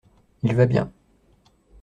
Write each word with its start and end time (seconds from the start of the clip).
Il 0.41 0.55
va 0.55 0.65
bien. 0.65 0.91